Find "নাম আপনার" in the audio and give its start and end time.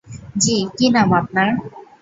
0.95-1.49